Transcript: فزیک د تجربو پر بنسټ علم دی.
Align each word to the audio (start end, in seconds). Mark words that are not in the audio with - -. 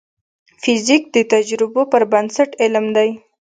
فزیک 0.61 1.03
د 1.15 1.17
تجربو 1.33 1.81
پر 1.91 2.03
بنسټ 2.11 2.49
علم 2.61 2.85
دی. 2.97 3.09